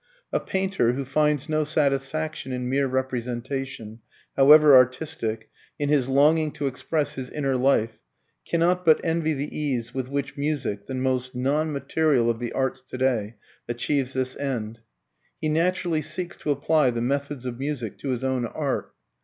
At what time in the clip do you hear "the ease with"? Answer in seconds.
9.35-10.07